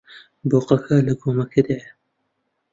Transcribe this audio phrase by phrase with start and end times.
[0.49, 1.89] بۆقەکە لە گۆمەکەدایە.